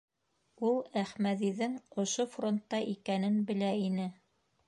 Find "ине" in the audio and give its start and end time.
3.85-4.09